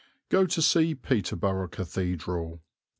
Go 0.29 0.47
to 0.47 0.63
see 0.63 0.95
Peterborough 0.95 1.67
Cathedral. 1.67 2.63